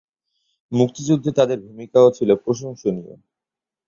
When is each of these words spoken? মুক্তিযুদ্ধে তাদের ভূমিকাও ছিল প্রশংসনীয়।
মুক্তিযুদ্ধে 0.71 1.31
তাদের 1.31 1.57
ভূমিকাও 1.59 2.07
ছিল 2.11 2.29
প্রশংসনীয়। 2.35 3.13